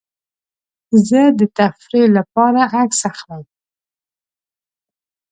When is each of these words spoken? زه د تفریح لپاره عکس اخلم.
زه 1.09 1.21
د 1.39 1.41
تفریح 1.57 2.05
لپاره 2.17 2.59
عکس 2.79 2.99
اخلم. 3.11 3.43